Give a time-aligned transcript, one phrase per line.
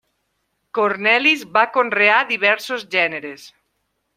[0.77, 3.49] Cornelis va conrear diversos gèneres.